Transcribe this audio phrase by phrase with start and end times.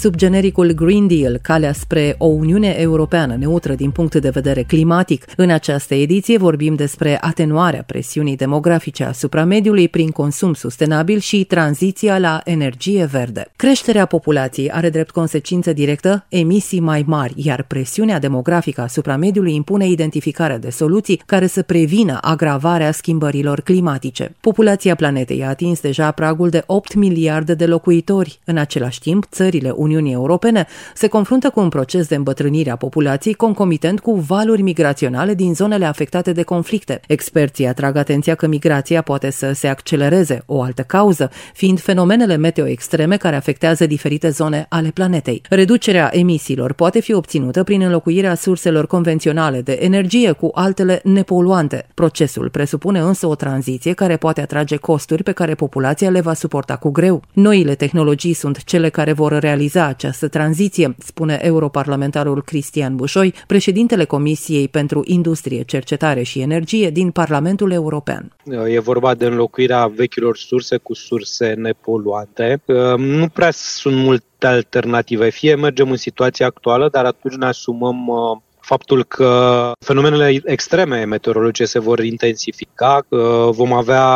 [0.00, 5.24] sub genericul Green Deal, calea spre o Uniune Europeană neutră din punct de vedere climatic.
[5.36, 12.18] În această ediție vorbim despre atenuarea presiunii demografice asupra mediului prin consum sustenabil și tranziția
[12.18, 13.50] la energie verde.
[13.56, 19.88] Creșterea populației are drept consecință directă emisii mai mari, iar presiunea demografică asupra mediului impune
[19.88, 24.34] identificarea de soluții care să prevină agravarea schimbărilor climatice.
[24.40, 28.38] Populația planetei a atins deja pragul de 8 miliarde de locuitori.
[28.44, 33.34] În același timp, țările Uniunii Europene se confruntă cu un proces de îmbătrânire a populației
[33.34, 37.00] concomitent cu valuri migraționale din zonele afectate de conflicte.
[37.06, 42.66] Experții atrag atenția că migrația poate să se accelereze, o altă cauză fiind fenomenele meteo
[42.66, 45.42] extreme care afectează diferite zone ale planetei.
[45.48, 51.86] Reducerea emisiilor poate fi obținută prin înlocuirea surselor convenționale de energie cu altele nepoluante.
[51.94, 56.76] Procesul presupune însă o tranziție care poate atrage costuri pe care populația le va suporta
[56.76, 57.22] cu greu.
[57.32, 64.68] Noile tehnologii sunt cele care vor realiza această tranziție, spune europarlamentarul Cristian Bușoi, președintele Comisiei
[64.68, 68.36] pentru Industrie, Cercetare și Energie din Parlamentul European.
[68.66, 72.62] E vorba de înlocuirea vechilor surse cu surse nepoluante.
[72.96, 75.30] Nu prea sunt multe alternative.
[75.30, 81.64] Fie mergem în situația actuală, dar atunci ne asumăm uh, faptul că fenomenele extreme meteorologice
[81.64, 83.06] se vor intensifica,
[83.50, 84.06] vom avea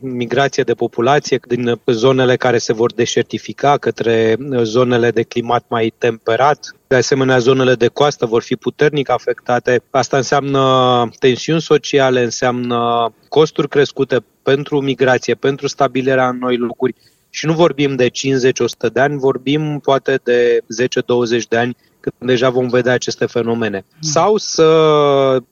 [0.00, 6.74] migrație de populație din zonele care se vor deșertifica către zonele de climat mai temperat,
[6.86, 9.82] de asemenea, zonele de coastă vor fi puternic afectate.
[9.90, 10.60] Asta înseamnă
[11.18, 16.94] tensiuni sociale, înseamnă costuri crescute pentru migrație, pentru stabilirea în noi locuri.
[17.30, 18.10] Și nu vorbim de 50-100
[18.92, 20.58] de ani, vorbim poate de
[21.40, 23.84] 10-20 de ani când deja vom vedea aceste fenomene.
[23.88, 23.98] Mm.
[24.00, 24.68] Sau să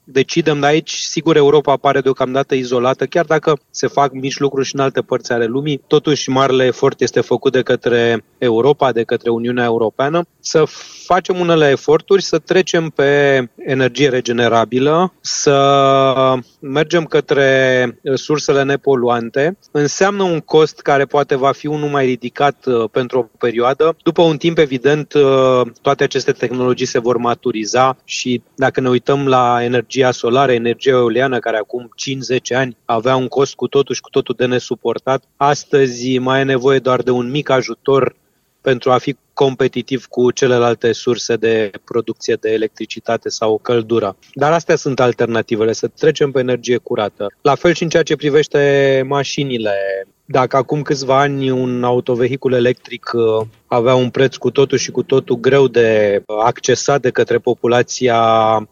[0.03, 4.75] decidem de aici, sigur Europa apare deocamdată izolată, chiar dacă se fac mici lucruri și
[4.75, 9.29] în alte părți ale lumii, totuși marele efort este făcut de către Europa, de către
[9.29, 10.63] Uniunea Europeană, să
[11.05, 19.57] facem unele eforturi, să trecem pe energie regenerabilă, să mergem către sursele nepoluante.
[19.71, 23.95] Înseamnă un cost care poate va fi unul mai ridicat uh, pentru o perioadă.
[24.03, 29.27] După un timp, evident, uh, toate aceste tehnologii se vor maturiza și dacă ne uităm
[29.27, 31.89] la energia solară, energia eoliană, care acum
[32.53, 36.43] 5-10 ani avea un cost cu totul și cu totul de nesuportat, astăzi mai e
[36.43, 38.15] nevoie doar de un mic ajutor
[38.61, 44.17] pentru a fi competitiv cu celelalte surse de producție de electricitate sau căldură.
[44.33, 47.27] Dar astea sunt alternativele, să trecem pe energie curată.
[47.41, 49.73] La fel și în ceea ce privește mașinile.
[50.31, 55.03] Dacă acum câțiva ani un autovehicul electric uh, avea un preț cu totul și cu
[55.03, 58.19] totul greu de accesat de către populația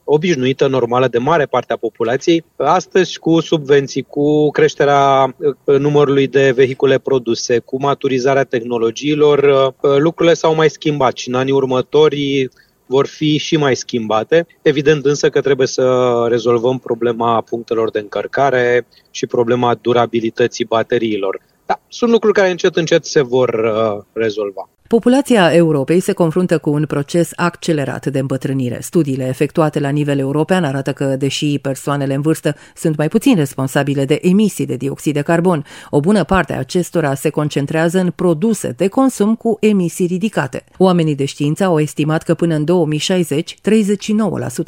[0.03, 6.51] obișnuită, normală, de mare parte a populației, astăzi cu subvenții, cu creșterea uh, numărului de
[6.51, 9.43] vehicule produse, cu maturizarea tehnologiilor,
[9.81, 12.49] uh, lucrurile s-au mai schimbat și în anii următori
[12.87, 14.47] vor fi și mai schimbate.
[14.61, 21.41] Evident însă că trebuie să rezolvăm problema punctelor de încărcare și problema durabilității bateriilor.
[21.65, 24.69] Da, sunt lucruri care încet încet se vor uh, rezolva.
[24.87, 28.77] Populația Europei se confruntă cu un proces accelerat de îmbătrânire.
[28.81, 34.05] Studiile efectuate la nivel european arată că, deși persoanele în vârstă sunt mai puțin responsabile
[34.05, 38.73] de emisii de dioxid de carbon, o bună parte a acestora se concentrează în produse
[38.77, 40.63] de consum cu emisii ridicate.
[40.77, 43.55] Oamenii de știință au estimat că până în 2060,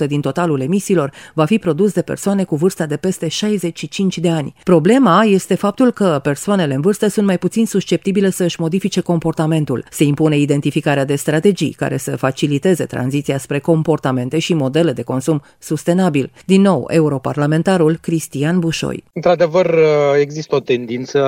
[0.04, 4.30] 39% din totalul emisiilor va fi produs de persoane cu vârsta de peste 65 de
[4.30, 4.54] ani.
[4.64, 9.86] Problema este faptul că persoanele în vârstă sunt mai puțin susceptibile să își modifice comportamentul.
[9.90, 15.42] Se impune identificarea de strategii care să faciliteze tranziția spre comportamente și modele de consum
[15.60, 16.32] sustenabil.
[16.46, 19.04] Din nou, europarlamentarul Cristian Bușoi.
[19.14, 19.76] Într-adevăr,
[20.20, 21.20] există o tendință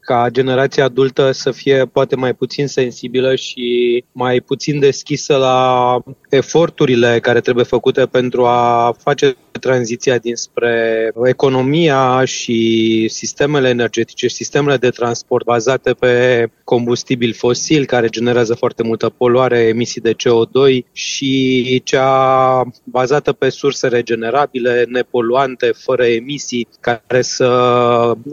[0.00, 7.18] ca generația adultă să fie poate mai puțin sensibilă și mai puțin deschisă la eforturile
[7.20, 14.88] care trebuie făcute pentru a face tranziția dinspre economia și sistemele energetice și sistemele de
[14.88, 22.62] transport bazate pe combustibil fosil care generează foarte multă poluare, emisii de CO2 și cea
[22.84, 27.46] bazată pe surse regenerabile, nepoluante, fără emisii, care să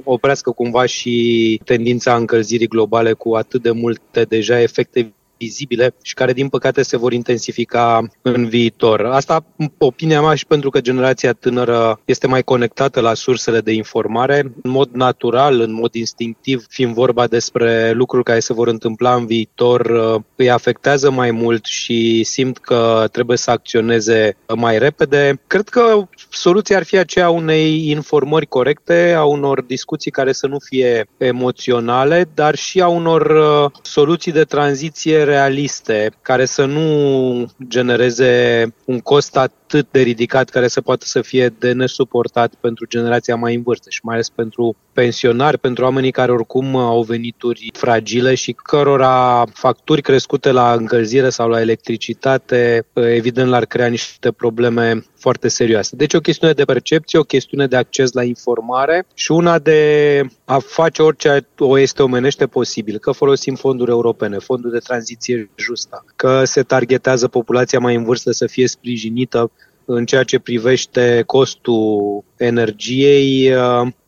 [0.03, 6.33] oprească cumva și tendința încălzirii globale cu atât de multe deja efecte vizibile și care,
[6.33, 9.05] din păcate, se vor intensifica în viitor.
[9.05, 9.45] Asta,
[9.77, 14.71] opinia mea, și pentru că generația tânără este mai conectată la sursele de informare, în
[14.71, 19.91] mod natural, în mod instinctiv, fiind vorba despre lucruri care se vor întâmpla în viitor,
[20.35, 25.41] îi afectează mai mult și simt că trebuie să acționeze mai repede.
[25.47, 30.57] Cred că soluția ar fi aceea unei informări corecte, a unor discuții care să nu
[30.59, 38.73] fie emoționale, dar și a unor uh, soluții de tranziție realiste, care să nu genereze
[38.85, 43.55] un cost atât de ridicat care să poată să fie de nesuportat pentru generația mai
[43.55, 48.51] în vârstă și mai ales pentru pensionari, pentru oamenii care oricum au venituri fragile și
[48.51, 55.95] cărora facturi crescute la încălzire sau la electricitate, evident, l-ar crea niște probleme foarte serioase.
[55.95, 60.57] Deci o chestiune de percepție, o chestiune de acces la informare și una de a
[60.57, 66.43] face orice o este omenește posibil, că folosim fonduri europene, fonduri de tranziție justă, că
[66.43, 69.51] se targetează populația mai în vârstă să fie sprijinită
[69.85, 73.51] în ceea ce privește costul energiei,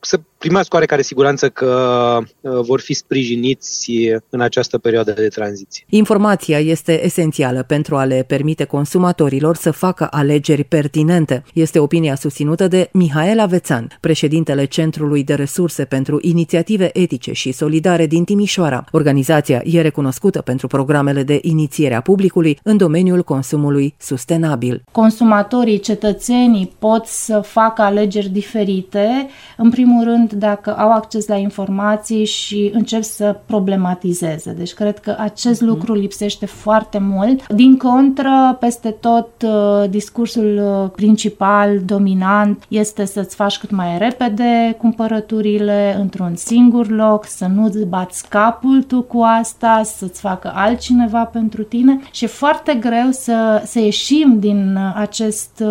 [0.00, 3.92] să primească oarecare siguranță că uh, vor fi sprijiniți
[4.30, 5.84] în această perioadă de tranziție.
[5.88, 11.42] Informația este esențială pentru a le permite consumatorilor să facă alegeri pertinente.
[11.54, 18.06] Este opinia susținută de Mihaela Vețan, președintele Centrului de Resurse pentru Inițiative Etice și Solidare
[18.06, 18.84] din Timișoara.
[18.90, 24.82] Organizația e recunoscută pentru programele de inițiere a publicului în domeniul consumului sustenabil.
[24.92, 31.36] Consumatorii, cetățenii pot să facă alegeri diferite, în primul rând sunt dacă au acces la
[31.36, 34.52] informații și încep să problematizeze.
[34.52, 35.66] Deci cred că acest uh-huh.
[35.66, 37.52] lucru lipsește foarte mult.
[37.52, 44.76] Din contră, peste tot uh, discursul uh, principal, dominant, este să-ți faci cât mai repede
[44.78, 51.62] cumpărăturile într-un singur loc, să nu-ți bați capul tu cu asta, să-ți facă altcineva pentru
[51.62, 55.62] tine și e foarte greu să, să ieșim din uh, acest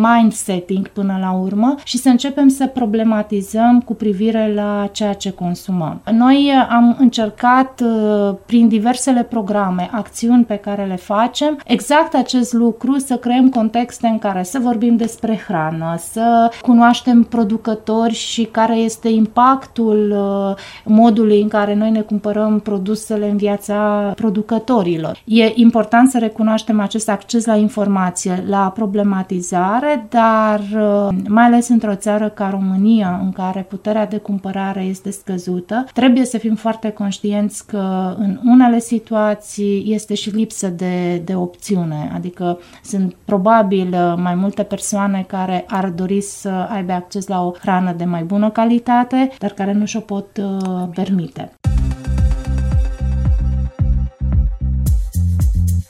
[0.00, 6.00] mindsetting până la urmă și să începem să problematizăm cu privire la ceea ce consumăm.
[6.12, 12.98] Noi am încercat uh, prin diversele programe, acțiuni pe care le facem, exact acest lucru,
[12.98, 19.08] să creăm contexte în care să vorbim despre hrană, să cunoaștem producători și care este
[19.08, 25.22] impactul uh, modului în care noi ne cumpărăm produsele în viața producătorilor.
[25.24, 31.94] E important să recunoaștem acest acces la informație, la problematizare, dar uh, mai ales într-o
[31.94, 35.84] țară ca România, în care puterea de cumpărare este scăzută.
[35.94, 42.10] Trebuie să fim foarte conștienți că în unele situații este și lipsă de, de opțiune,
[42.14, 47.52] adică sunt probabil uh, mai multe persoane care ar dori să aibă acces la o
[47.60, 51.52] hrană de mai bună calitate, dar care nu și-o pot uh, permite.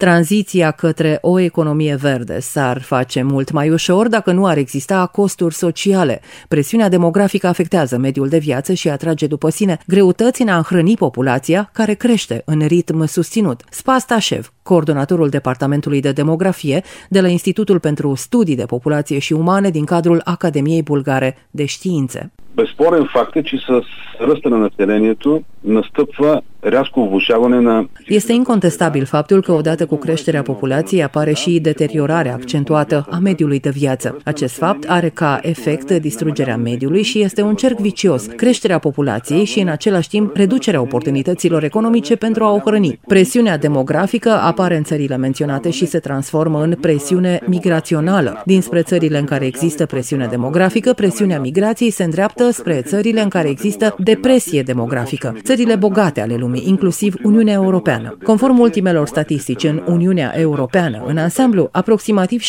[0.03, 5.55] Tranziția către o economie verde s-ar face mult mai ușor dacă nu ar exista costuri
[5.55, 6.21] sociale.
[6.49, 11.71] Presiunea demografică afectează mediul de viață și atrage după sine greutăți în a hrăni populația
[11.73, 13.65] care crește în ritm susținut.
[13.71, 19.71] Spas Tașev, coordonatorul Departamentului de Demografie de la Institutul pentru Studii de Populație și Umane
[19.71, 23.82] din cadrul Academiei Bulgare de Științe Безспорен факт е, че с
[24.22, 27.86] ръста на населението настъпва rязко влушаване на...
[28.10, 33.70] Este incontestabil faptul că odată cu creșterea populației apare și deteriorarea accentuată a mediului de
[33.70, 34.18] viață.
[34.24, 39.60] Acest fapt are ca efect distrugerea mediului și este un cerc vicios, creșterea populației și
[39.60, 43.00] în același timp reducerea oportunităților economice pentru a o hrăni.
[43.08, 48.42] Presiunea demografică apare în țările menționate și se transformă în presiune migrațională.
[48.46, 53.49] Dinspre țările în care există presiune demografică, presiunea migrației se îndreaptă spre țările în care
[53.49, 58.17] există depresie demografică, țările bogate ale lumii lumii, inclusiv Uniunea Europeană.
[58.23, 62.43] Conform ultimelor statistici, în Uniunea Europeană, în ansamblu, aproximativ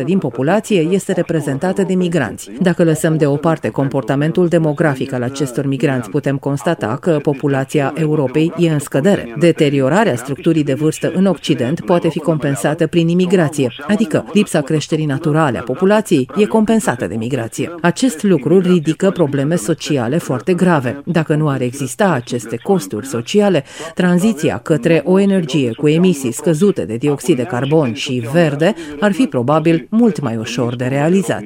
[0.00, 2.50] 7% din populație este reprezentată de migranți.
[2.60, 8.78] Dacă lăsăm deoparte comportamentul demografic al acestor migranți, putem constata că populația Europei e în
[8.78, 9.34] scădere.
[9.38, 15.58] Deteriorarea structurii de vârstă în Occident poate fi compensată prin imigrație, adică lipsa creșterii naturale
[15.58, 17.74] a populației e compensată de migrație.
[17.80, 21.02] Acest lucru ridică probleme sociale foarte grave.
[21.04, 26.84] Dacă nu ar exista aceste costuri sociale, sociale, tranziția către o energie cu emisii scăzute
[26.84, 31.42] de dioxid de carbon și verde ar fi probabil mult mai ușor de realizat.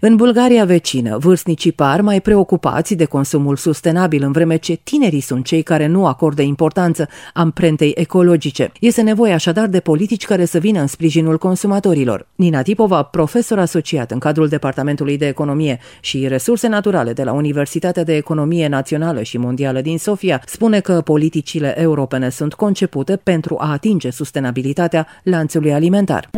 [0.00, 5.44] În Bulgaria vecină, vârstnicii par mai preocupați de consumul sustenabil, în vreme ce tinerii sunt
[5.44, 8.72] cei care nu acordă importanță amprentei ecologice.
[8.80, 12.26] Este nevoie așadar de politici care să vină în sprijinul consumatorilor.
[12.34, 18.04] Nina Tipova, profesor asociat în cadrul Departamentului de Economie și Resurse Naturale de la Universitatea
[18.04, 23.72] de Economie Națională și Mondială din Sofia, spune că politicile europene sunt concepute pentru a
[23.72, 26.28] atinge sustenabilitatea lanțului alimentar.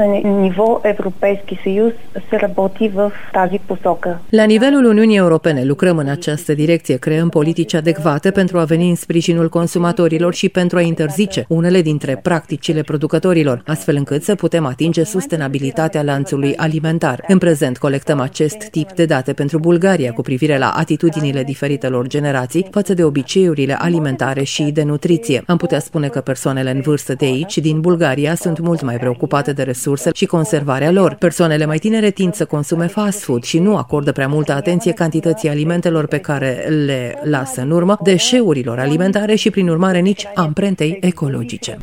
[4.30, 8.94] La nivelul Uniunii Europene lucrăm în această direcție, creăm politici adecvate pentru a veni în
[8.94, 15.04] sprijinul consumatorilor și pentru a interzice unele dintre practicile producătorilor, astfel încât să putem atinge
[15.04, 17.24] sustenabilitatea lanțului alimentar.
[17.28, 22.06] În prezent colectăm acest tip de date pentru Bulgaria cu privire la atitudinile diferite diferitelor
[22.06, 25.42] generații față de obiceiurile alimentare și de nutriție.
[25.46, 29.52] Am putea spune că persoanele în vârstă de aici, din Bulgaria, sunt mult mai preocupate
[29.52, 31.14] de resurse și conservarea lor.
[31.14, 35.48] Persoanele mai tinere tind să consume fast food și nu acordă prea multă atenție cantității
[35.48, 41.78] alimentelor pe care le lasă în urmă, deșeurilor alimentare și, prin urmare, nici amprentei ecologice.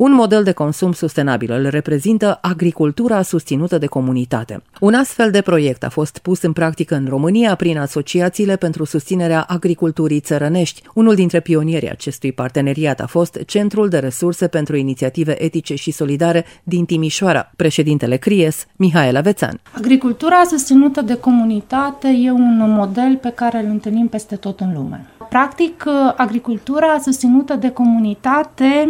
[0.00, 4.62] Un model de consum sustenabil îl reprezintă agricultura susținută de comunitate.
[4.80, 9.44] Un astfel de proiect a fost pus în practică în România prin asociațiile pentru susținerea
[9.48, 10.82] agriculturii țărănești.
[10.94, 16.44] Unul dintre pionierii acestui parteneriat a fost Centrul de Resurse pentru Inițiative Etice și Solidare
[16.62, 19.60] din Timișoara, președintele CRIES, Mihaela Avețan.
[19.76, 25.06] Agricultura susținută de comunitate e un model pe care îl întâlnim peste tot în lume.
[25.28, 25.84] Practic,
[26.16, 28.88] agricultura susținută de comunitate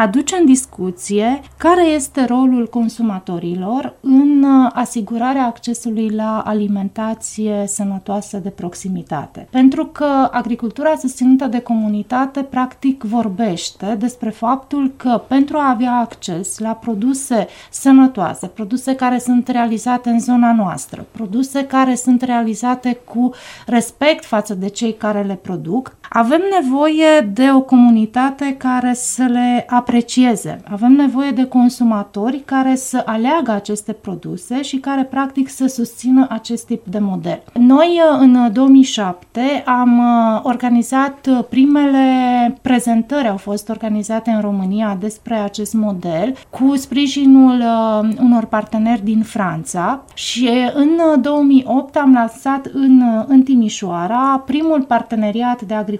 [0.00, 8.48] aduce în discuție care este rolul consumatorilor în uh, asigurarea accesului la alimentație sănătoasă de
[8.48, 9.48] proximitate.
[9.50, 16.58] Pentru că agricultura susținută de comunitate practic vorbește despre faptul că pentru a avea acces
[16.58, 23.30] la produse sănătoase, produse care sunt realizate în zona noastră, produse care sunt realizate cu
[23.66, 29.66] respect față de cei care le produc, avem nevoie de o comunitate care să le
[29.68, 30.60] aprecieze.
[30.70, 36.66] Avem nevoie de consumatori care să aleagă aceste produse și care practic să susțină acest
[36.66, 37.42] tip de model.
[37.52, 42.04] Noi în 2007 am uh, organizat uh, primele
[42.62, 49.22] prezentări, au fost organizate în România despre acest model cu sprijinul uh, unor parteneri din
[49.22, 55.96] Franța și în 2008 am lansat în, în Timișoara primul parteneriat de agricultură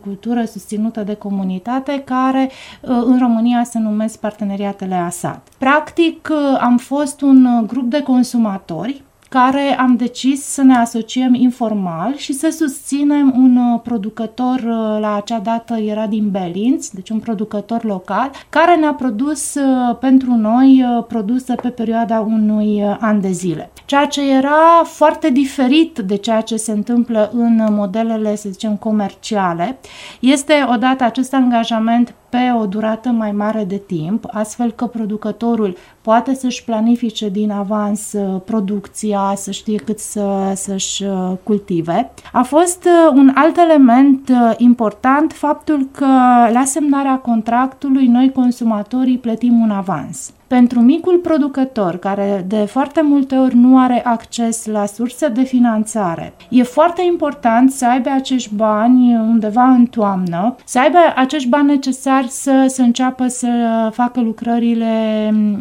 [0.46, 2.50] susținută de comunitate care
[2.80, 5.48] în România se numesc parteneriatele ASAT.
[5.58, 12.32] Practic, am fost un grup de consumatori care am decis să ne asociem informal și
[12.32, 17.84] să susținem un uh, producător, uh, la acea dată era din Belinț, deci un producător
[17.84, 23.70] local, care ne-a produs uh, pentru noi produse pe perioada unui an de zile.
[23.88, 29.78] Ceea ce era foarte diferit de ceea ce se întâmplă în modelele, să zicem, comerciale,
[30.20, 36.34] este odată acest angajament pe o durată mai mare de timp, astfel că producătorul poate
[36.34, 42.10] să-și planifice din avans uh, producția, să știe cât să, să-și uh, cultive.
[42.32, 46.06] A fost uh, un alt element important faptul că
[46.52, 50.32] la semnarea contractului noi consumatorii plătim un avans.
[50.48, 56.32] Pentru micul producător, care de foarte multe ori nu are acces la surse de finanțare,
[56.48, 62.28] e foarte important să aibă acești bani undeva în toamnă, să aibă acești bani necesari
[62.28, 63.48] să, să înceapă să
[63.92, 64.86] facă lucrările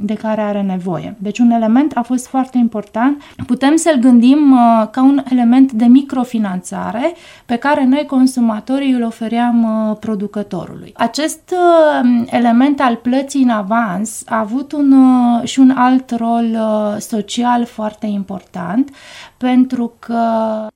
[0.02, 1.16] de care are nevoie.
[1.20, 3.22] Deci un element a fost foarte important.
[3.48, 7.14] Putem să-l gândim uh, ca un element de microfinanțare
[7.46, 10.94] pe care noi consumatorii îl ofeream uh, producătorului.
[10.96, 16.46] Acest uh, element al plății în avans a avut un, uh, și un alt rol
[16.46, 18.96] uh, social foarte important
[19.38, 20.22] pentru că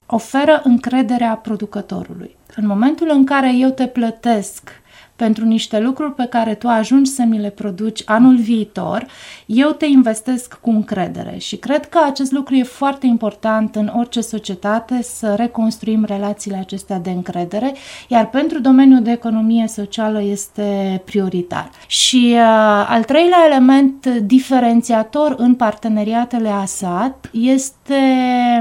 [0.05, 2.35] oferă încrederea producătorului.
[2.55, 4.80] În momentul în care eu te plătesc
[5.21, 9.05] pentru niște lucruri pe care tu ajungi să mi le produci anul viitor,
[9.45, 14.21] eu te investesc cu încredere și cred că acest lucru e foarte important în orice
[14.21, 17.73] societate să reconstruim relațiile acestea de încredere,
[18.07, 21.69] iar pentru domeniul de economie socială este prioritar.
[21.87, 27.99] Și uh, al treilea element diferențiator în parteneriatele ASAT este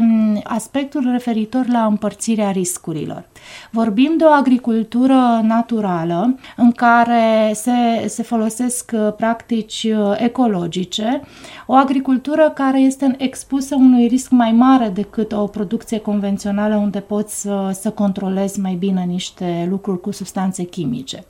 [0.01, 3.30] um, aspectul referitor la împărțirea riscurilor.
[3.71, 11.21] Vorbim de o agricultură naturală în care se, se folosesc uh, practici uh, ecologice,
[11.67, 17.41] o agricultură care este expusă unui risc mai mare decât o producție convențională unde poți
[17.41, 21.25] să, să controlezi mai bine niște lucruri cu substanțe chimice.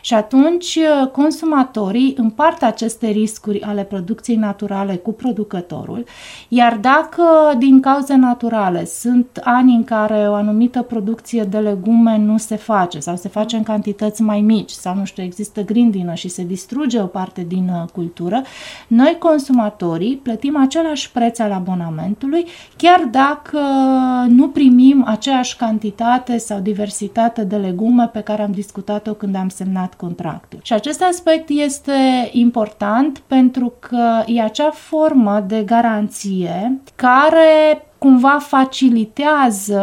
[0.00, 6.04] Și atunci uh, consumatorii împart aceste riscuri ale producției naturale cu producătorul,
[6.48, 7.22] iar dacă
[7.58, 12.98] din cauze naturale sunt ani în care o anumită producție de legume nu se face
[12.98, 17.00] sau se face în cantități mai mici sau nu știu, există grindină și se distruge
[17.00, 18.42] o parte din uh, cultură,
[18.86, 23.60] noi consumatorii plătim același preț al abonamentului chiar dacă
[24.28, 29.94] nu primim aceeași cantitate sau diversitate de legume pe care am discutat-o când am semnat
[29.94, 30.58] contractul.
[30.62, 39.82] Și acest aspect este important pentru că e acea formă de garanție care cumva facilitează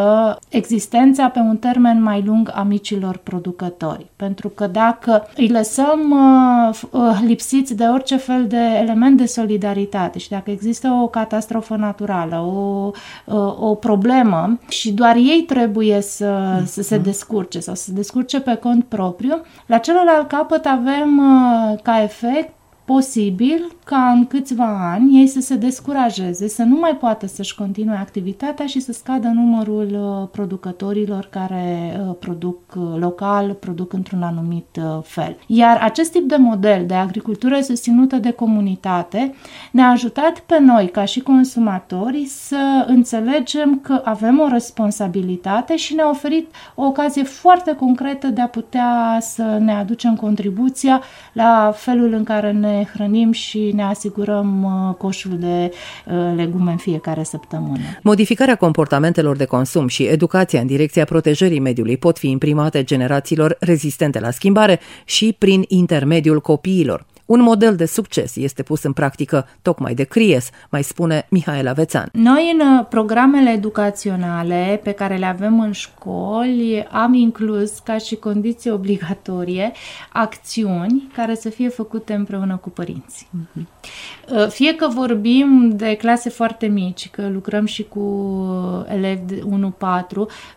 [0.49, 4.05] existența pe un termen mai lung a micilor producători.
[4.15, 10.19] Pentru că dacă îi lăsăm uh, uh, lipsiți de orice fel de element de solidaritate
[10.19, 12.91] și dacă există o catastrofă naturală, o,
[13.25, 18.39] uh, o problemă și doar ei trebuie să, să se descurce sau să se descurce
[18.39, 21.21] pe cont propriu, la celălalt capăt avem
[21.83, 22.53] ca efect
[22.93, 27.95] posibil ca în câțiva ani ei să se descurajeze, să nu mai poată să-și continue
[27.95, 34.79] activitatea și să scadă numărul uh, producătorilor care uh, produc uh, local, produc într-un anumit
[35.03, 35.37] fel.
[35.47, 39.33] Iar acest tip de model de agricultură susținută de comunitate
[39.71, 46.09] ne-a ajutat pe noi, ca și consumatori, să înțelegem că avem o responsabilitate și ne-a
[46.09, 51.01] oferit o ocazie foarte concretă de a putea să ne aducem contribuția
[51.33, 55.71] la felul în care ne hrănim și ne asigurăm uh, coșul de
[56.05, 57.79] uh, legume în fiecare săptămână.
[58.03, 64.19] Modificarea comportamentelor de consum și educația în direcția protejării mediului pot fi imprimate generațiilor rezistente
[64.19, 67.05] la schimbare și prin intermediul copiilor.
[67.29, 72.09] Un model de succes este pus în practică tocmai de CRIES, mai spune Mihaela Vețan.
[72.11, 78.15] Noi în uh, programele educaționale pe care le avem în școli am inclus ca și
[78.15, 79.71] condiție obligatorie
[80.13, 83.27] acțiuni care să fie făcute împreună cu părinții.
[83.29, 83.67] Mhm.
[84.31, 87.99] Uh, fie că vorbim de clase foarte mici, că lucrăm și cu
[88.93, 89.39] elevi 1-4,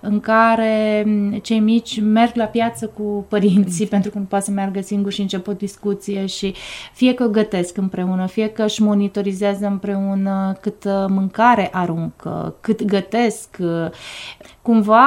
[0.01, 4.51] în care mm, cei mici merg la piață cu părinții pentru că nu poate să
[4.51, 6.55] meargă singuri și încep o discuție și
[6.93, 13.57] fie că gătesc împreună, fie că își monitorizează împreună cât uh, mâncare aruncă, cât gătesc.
[13.61, 13.87] Uh,
[14.63, 15.07] cumva,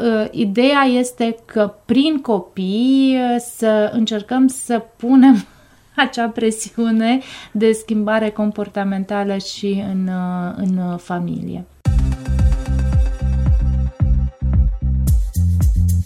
[0.00, 5.44] uh, ideea este că prin copii să încercăm să punem
[5.96, 7.18] acea presiune
[7.52, 10.10] de schimbare comportamentală și în,
[10.56, 11.64] în familie.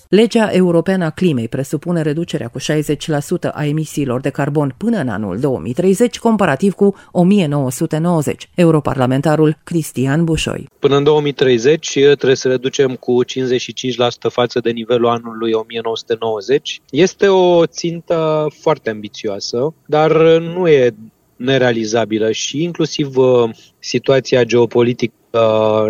[0.09, 2.62] Legea europeană a climei presupune reducerea cu 60%
[3.53, 8.49] a emisiilor de carbon până în anul 2030, comparativ cu 1990.
[8.55, 10.69] Europarlamentarul Cristian Bușoi.
[10.79, 13.29] Până în 2030 trebuie să reducem cu 55%
[14.31, 16.81] față de nivelul anului 1990.
[16.90, 20.94] Este o țintă foarte ambițioasă, dar nu e
[21.37, 25.12] nerealizabilă și inclusiv uh, situația geopolitică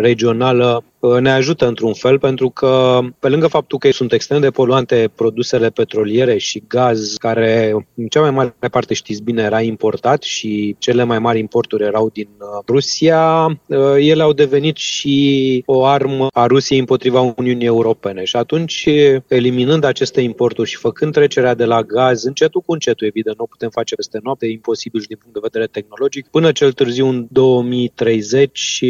[0.01, 0.88] regională Uh,
[1.19, 5.69] ne ajută într-un fel pentru că, pe lângă faptul că sunt extrem de poluante produsele
[5.69, 11.03] petroliere și gaz, care în cea mai mare parte știți bine era importat și cele
[11.03, 16.45] mai mari importuri erau din uh, Rusia, uh, ele au devenit și o armă a
[16.45, 18.23] Rusiei împotriva Uniunii Europene.
[18.23, 18.89] Și atunci,
[19.27, 23.69] eliminând aceste importuri și făcând trecerea de la gaz, încetul cu încetul, evident, nu putem
[23.69, 27.27] face peste noapte, e imposibil și din punct de vedere tehnologic, până cel târziu în
[27.31, 28.83] 2030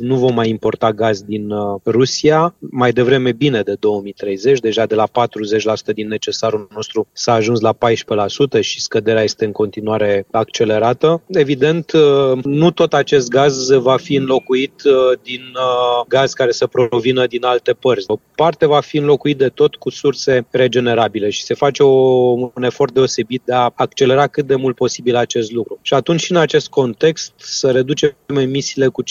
[0.00, 4.94] nu vom mai importa gaz din Uh, Rusia, mai devreme bine de 2030, deja de
[4.94, 7.76] la 40% din necesarul nostru s-a ajuns la
[8.58, 11.22] 14% și scăderea este în continuare accelerată.
[11.28, 15.40] Evident, uh, nu tot acest gaz va fi înlocuit uh, din
[16.08, 18.04] gaz care să provină din alte părți.
[18.08, 21.88] O parte va fi înlocuit de tot cu surse regenerabile și se face o,
[22.54, 25.78] un efort deosebit de a accelera cât de mult posibil acest lucru.
[25.82, 29.06] Și atunci, în acest context, să reducem emisiile cu 55%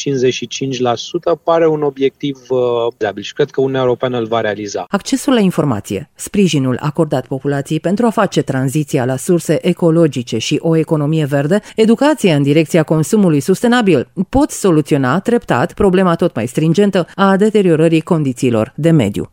[1.43, 4.85] pare un obiectiv obiectiv viabil și cred că Uniunea Europeană îl va realiza.
[4.87, 10.75] Accesul la informație, sprijinul acordat populației pentru a face tranziția la surse ecologice și o
[10.75, 17.37] economie verde, educația în direcția consumului sustenabil pot soluționa treptat problema tot mai stringentă a
[17.37, 19.27] deteriorării condițiilor de mediu.